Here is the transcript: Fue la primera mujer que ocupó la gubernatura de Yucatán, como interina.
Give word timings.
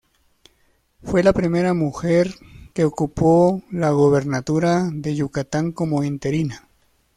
Fue 1.03 1.21
la 1.21 1.31
primera 1.31 1.75
mujer 1.75 2.33
que 2.73 2.85
ocupó 2.85 3.61
la 3.69 3.91
gubernatura 3.91 4.89
de 4.91 5.13
Yucatán, 5.13 5.71
como 5.73 6.03
interina. 6.03 6.67